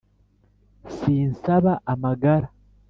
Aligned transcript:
Sinsaba 0.95 1.73
amagara 1.93 2.47